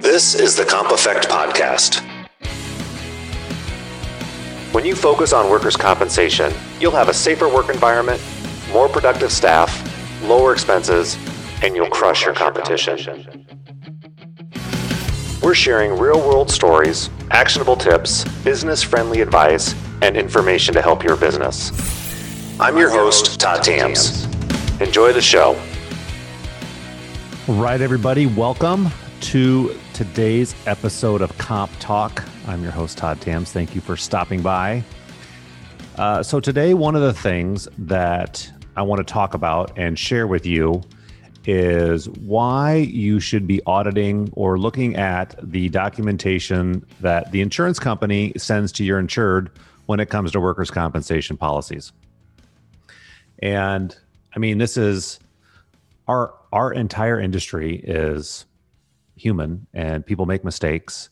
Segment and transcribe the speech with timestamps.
[0.00, 2.02] This is the Comp Effect Podcast.
[4.74, 8.20] When you focus on workers' compensation, you'll have a safer work environment,
[8.70, 9.72] more productive staff,
[10.22, 11.16] lower expenses,
[11.62, 13.46] and you'll crush your competition.
[15.42, 21.16] We're sharing real world stories, actionable tips, business friendly advice, and information to help your
[21.16, 21.72] business.
[22.60, 24.26] I'm your host, Todd Thams.
[24.80, 25.58] Enjoy the show.
[27.48, 28.88] Right, everybody, welcome
[29.22, 32.22] to today's episode of Comp Talk.
[32.46, 33.50] I'm your host, Todd Thams.
[33.50, 34.84] Thank you for stopping by.
[35.96, 38.46] Uh, so, today, one of the things that
[38.76, 40.82] I want to talk about and share with you
[41.46, 48.34] is why you should be auditing or looking at the documentation that the insurance company
[48.36, 49.50] sends to your insured
[49.86, 51.90] when it comes to workers' compensation policies.
[53.38, 53.96] And
[54.34, 55.20] I mean, this is
[56.06, 58.44] our our entire industry is
[59.16, 61.08] human and people make mistakes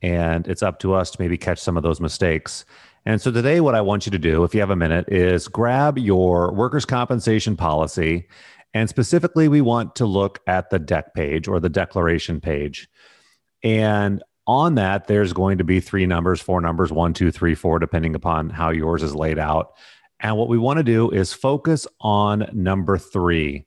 [0.00, 2.64] and it's up to us to maybe catch some of those mistakes.
[3.04, 5.48] And so today what I want you to do if you have a minute is
[5.48, 8.28] grab your workers compensation policy
[8.74, 12.88] and specifically we want to look at the deck page or the declaration page.
[13.62, 17.78] And on that there's going to be three numbers, four numbers, one, two, three, four,
[17.78, 19.72] depending upon how yours is laid out.
[20.20, 23.66] And what we want to do is focus on number three.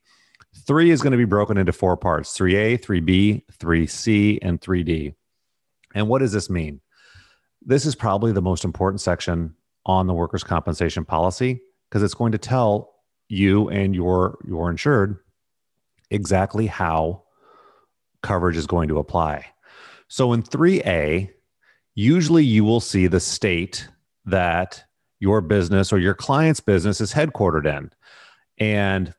[0.66, 5.16] Three is going to be broken into four parts 3A, 3B, 3C, and 3D.
[5.94, 6.82] And what does this mean?
[7.62, 12.32] This is probably the most important section on the workers' compensation policy because it's going
[12.32, 12.94] to tell
[13.28, 15.20] you and your, your insured
[16.10, 17.24] exactly how
[18.22, 19.46] coverage is going to apply.
[20.08, 21.30] So in 3A,
[21.96, 23.88] usually you will see the state
[24.26, 24.84] that
[25.20, 27.92] your business or your client's business is headquartered in.
[28.58, 29.14] And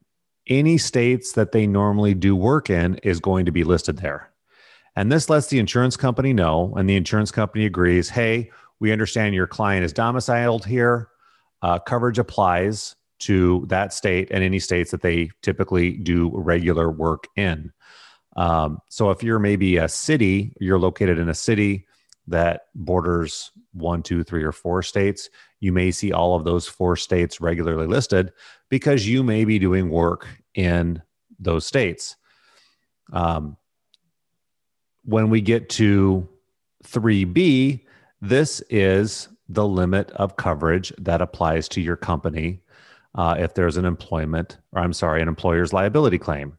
[0.48, 4.30] any states that they normally do work in is going to be listed there.
[4.96, 9.34] And this lets the insurance company know, and the insurance company agrees hey, we understand
[9.34, 11.08] your client is domiciled here.
[11.62, 17.28] Uh, coverage applies to that state and any states that they typically do regular work
[17.36, 17.72] in.
[18.34, 21.86] Um, so if you're maybe a city, you're located in a city
[22.28, 25.28] that borders one, two, three, or four states,
[25.60, 28.32] you may see all of those four states regularly listed
[28.68, 31.02] because you may be doing work in
[31.38, 32.16] those states.
[33.12, 33.56] Um,
[35.04, 36.28] when we get to
[36.84, 37.84] 3B,
[38.20, 42.60] this is the limit of coverage that applies to your company
[43.14, 46.56] uh, if there's an employment, or I'm sorry, an employer's liability claim.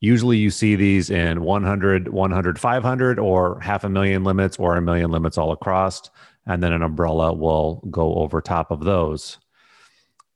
[0.00, 4.82] Usually you see these in 100, 100, 500, or half a million limits, or a
[4.82, 6.10] million limits all across
[6.48, 9.38] and then an umbrella will go over top of those.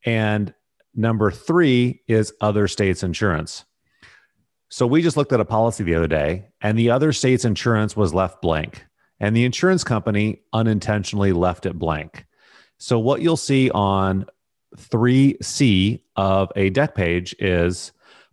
[0.05, 0.55] And
[0.95, 3.65] number three is other states' insurance.
[4.69, 7.97] So we just looked at a policy the other day, and the other state's insurance
[7.97, 8.85] was left blank,
[9.21, 12.27] and the insurance company unintentionally left it blank.
[12.79, 14.27] So what you'll see on
[14.77, 17.93] 3C of a deck page is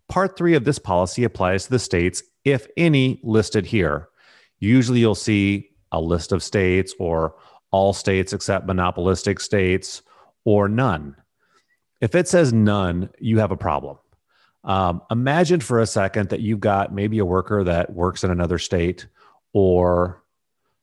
[0.09, 4.09] part three of this policy applies to the states, if any, listed here.
[4.59, 7.35] Usually you'll see a list of states or
[7.71, 10.01] all states except monopolistic states,
[10.43, 11.15] or none.
[12.01, 13.97] If it says none, you have a problem.
[14.63, 18.57] Um, imagine for a second that you've got maybe a worker that works in another
[18.57, 19.07] state
[19.53, 20.23] or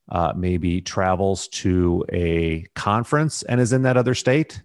[0.08, 4.62] uh, maybe travels to a conference and is in that other state.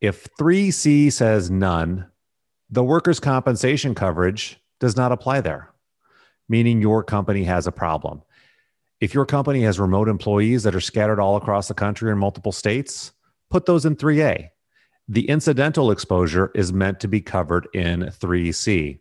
[0.00, 2.10] If 3C says none,
[2.70, 5.70] the workers' compensation coverage does not apply there,
[6.48, 8.22] meaning your company has a problem.
[9.00, 12.52] If your company has remote employees that are scattered all across the country in multiple
[12.52, 13.12] states,
[13.50, 14.48] put those in 3A.
[15.08, 19.00] The incidental exposure is meant to be covered in 3C.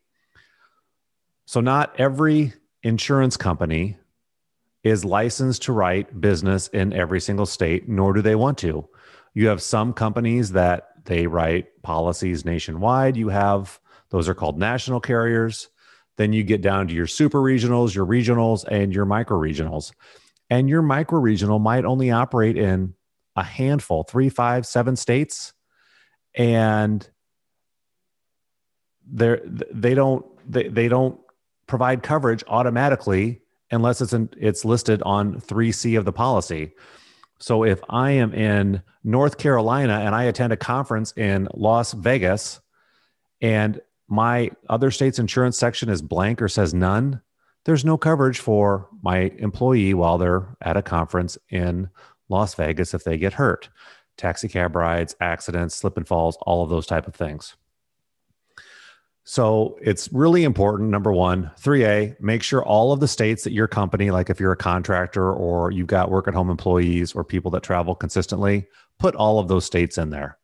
[1.45, 3.97] So, not every insurance company
[4.83, 8.87] is licensed to write business in every single state, nor do they want to.
[9.33, 13.17] You have some companies that they write policies nationwide.
[13.17, 13.79] You have
[14.11, 15.69] those are called national carriers.
[16.17, 19.91] Then you get down to your super regionals, your regionals, and your micro regionals.
[20.51, 22.93] And your micro regional might only operate in
[23.35, 25.53] a handful, three, five, seven states.
[26.35, 27.07] And
[29.11, 31.19] they're, they don't they, they don't
[31.65, 33.41] provide coverage automatically
[33.71, 36.73] unless it's in, it's listed on 3C of the policy.
[37.39, 42.59] So if I am in North Carolina and I attend a conference in Las Vegas
[43.41, 47.21] and my other state's insurance section is blank or says none,
[47.65, 51.89] there's no coverage for my employee while they're at a conference in
[52.27, 53.69] Las Vegas if they get hurt.
[54.17, 57.55] Taxi cab rides, accidents, slip and falls, all of those type of things.
[59.23, 60.89] So it's really important.
[60.89, 64.51] Number one, 3A, make sure all of the states that your company, like if you're
[64.51, 68.67] a contractor or you've got work at home employees or people that travel consistently,
[68.97, 70.37] put all of those states in there.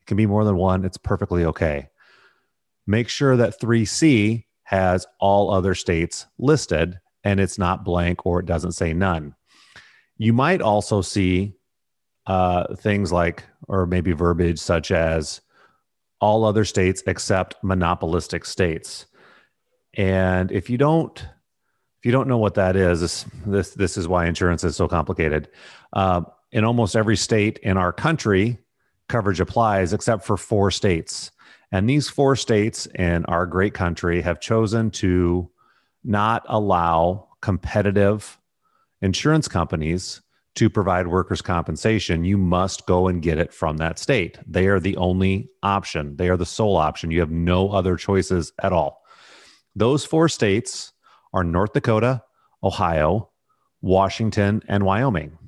[0.00, 1.88] It can be more than one, it's perfectly okay.
[2.86, 8.46] Make sure that 3C has all other states listed and it's not blank or it
[8.46, 9.34] doesn't say none.
[10.18, 11.56] You might also see
[12.26, 15.40] uh, things like, or maybe verbiage such as,
[16.20, 19.06] all other states except monopolistic states.
[19.94, 24.08] And if you don't, if you don't know what that is, this this, this is
[24.08, 25.48] why insurance is so complicated.
[25.92, 26.22] Uh,
[26.52, 28.58] in almost every state in our country,
[29.08, 31.30] coverage applies except for four states.
[31.72, 35.50] And these four states in our great country have chosen to
[36.04, 38.38] not allow competitive
[39.02, 40.22] insurance companies
[40.56, 44.38] to provide workers' compensation, you must go and get it from that state.
[44.46, 47.10] They are the only option, they are the sole option.
[47.10, 49.02] You have no other choices at all.
[49.74, 50.92] Those four states
[51.32, 52.22] are North Dakota,
[52.64, 53.30] Ohio,
[53.82, 55.38] Washington, and Wyoming.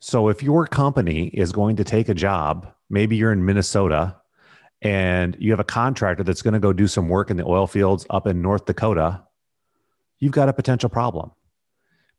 [0.00, 4.16] So if your company is going to take a job, maybe you're in Minnesota
[4.82, 7.66] and you have a contractor that's going to go do some work in the oil
[7.66, 9.24] fields up in North Dakota,
[10.18, 11.32] you've got a potential problem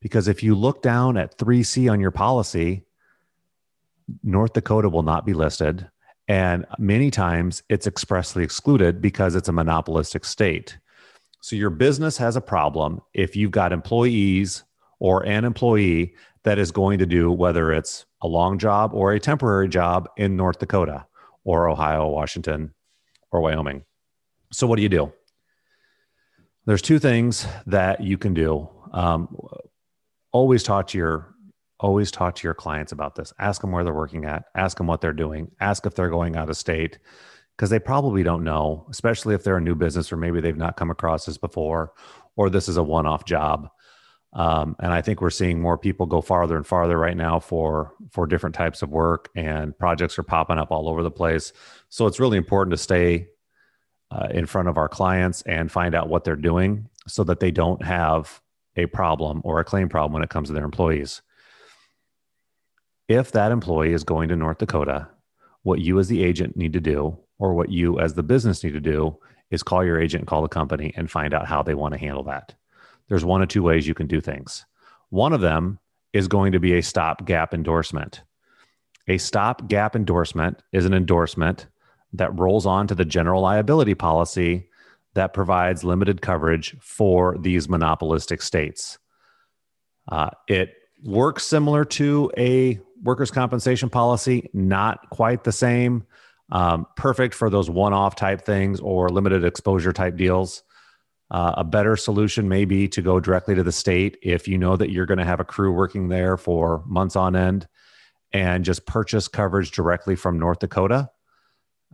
[0.01, 2.83] because if you look down at 3C on your policy,
[4.23, 5.89] North Dakota will not be listed.
[6.27, 10.77] And many times it's expressly excluded because it's a monopolistic state.
[11.41, 14.63] So your business has a problem if you've got employees
[14.99, 16.13] or an employee
[16.43, 20.35] that is going to do whether it's a long job or a temporary job in
[20.35, 21.05] North Dakota
[21.43, 22.73] or Ohio, Washington,
[23.31, 23.83] or Wyoming.
[24.51, 25.13] So what do you do?
[26.65, 28.69] There's two things that you can do.
[28.91, 29.35] Um,
[30.31, 31.35] always talk to your
[31.79, 33.33] always talk to your clients about this.
[33.39, 34.45] Ask them where they're working at.
[34.53, 35.51] Ask them what they're doing.
[35.61, 36.99] Ask if they're going out of state
[37.55, 40.77] because they probably don't know especially if they're a new business or maybe they've not
[40.77, 41.91] come across this before
[42.35, 43.69] or this is a one-off job.
[44.31, 47.93] Um, and i think we're seeing more people go farther and farther right now for
[48.11, 51.51] for different types of work and projects are popping up all over the place.
[51.89, 53.27] So it's really important to stay
[54.11, 57.51] uh, in front of our clients and find out what they're doing so that they
[57.51, 58.41] don't have
[58.75, 61.21] a problem or a claim problem when it comes to their employees.
[63.07, 65.07] If that employee is going to North Dakota,
[65.63, 68.73] what you as the agent need to do, or what you as the business need
[68.73, 69.17] to do,
[69.49, 72.23] is call your agent, call the company, and find out how they want to handle
[72.23, 72.53] that.
[73.07, 74.65] There's one of two ways you can do things.
[75.09, 75.79] One of them
[76.13, 78.21] is going to be a stopgap endorsement.
[79.07, 81.65] A stopgap endorsement is an endorsement
[82.13, 84.68] that rolls on to the general liability policy
[85.15, 88.99] that provides limited coverage for these monopolistic states.
[90.07, 90.73] Uh, it
[91.03, 96.05] works similar to a workers' compensation policy, not quite the same.
[96.51, 100.63] Um, perfect for those one off type things or limited exposure type deals.
[101.31, 104.75] Uh, a better solution may be to go directly to the state if you know
[104.75, 107.67] that you're going to have a crew working there for months on end
[108.33, 111.09] and just purchase coverage directly from North Dakota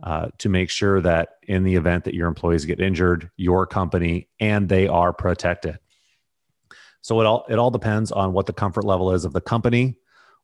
[0.02, 4.28] uh, to make sure that in the event that your employees get injured, your company
[4.38, 5.78] and they are protected.
[7.00, 9.96] So it all it all depends on what the comfort level is of the company,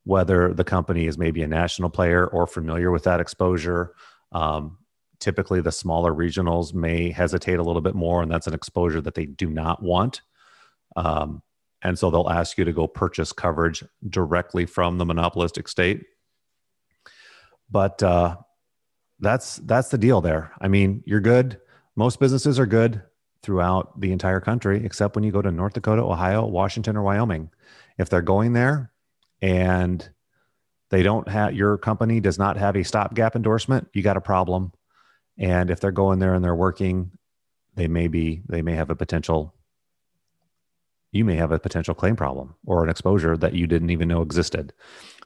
[0.04, 3.94] whether the company is maybe a national player or familiar with that exposure.
[4.31, 4.78] Um,
[5.19, 9.14] typically, the smaller regionals may hesitate a little bit more, and that's an exposure that
[9.14, 10.23] they do not want.
[10.97, 11.42] Um,
[11.82, 16.04] and so they'll ask you to go purchase coverage directly from the monopolistic state.
[17.71, 18.37] But uh,
[19.23, 20.52] that's that's the deal there.
[20.61, 21.61] I mean, you're good.
[21.97, 23.02] Most businesses are good
[23.43, 27.50] throughout the entire country, except when you go to North Dakota, Ohio, Washington, or Wyoming.
[27.99, 28.93] If they're going there
[29.41, 30.09] and
[30.91, 34.73] they don't have your company does not have a stopgap endorsement, you got a problem.
[35.38, 37.12] And if they're going there and they're working,
[37.75, 39.55] they may be they may have a potential
[41.12, 44.23] you may have a potential claim problem or an exposure that you didn't even know
[44.23, 44.73] existed.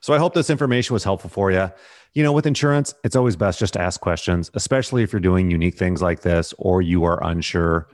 [0.01, 1.71] So I hope this information was helpful for you.
[2.13, 5.51] You know, with insurance, it's always best just to ask questions, especially if you're doing
[5.51, 7.87] unique things like this or you are unsure.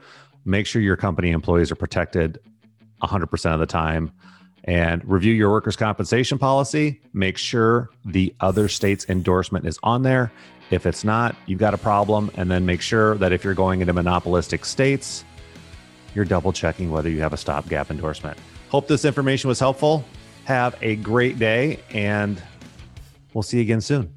[0.44, 2.38] Make sure your company employees are protected
[3.02, 4.12] 100% of the time
[4.64, 7.00] and review your workers' compensation policy.
[7.12, 10.32] Make sure the other state's endorsement is on there.
[10.70, 12.30] If it's not, you've got a problem.
[12.36, 15.24] And then make sure that if you're going into monopolistic states,
[16.14, 18.38] you're double checking whether you have a stopgap endorsement.
[18.70, 20.04] Hope this information was helpful.
[20.44, 22.42] Have a great day, and
[23.32, 24.12] we'll see you again soon.